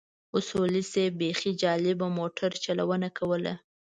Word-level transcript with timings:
اصولي 0.37 0.81
صیب 0.91 1.11
بيخي 1.21 1.51
جالبه 1.61 2.07
موټر 2.17 2.51
چلونه 2.65 3.07
کوله. 3.17 3.53